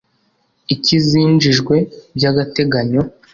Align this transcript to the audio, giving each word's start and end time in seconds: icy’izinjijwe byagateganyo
icy’izinjijwe 0.73 1.75
byagateganyo 2.17 3.01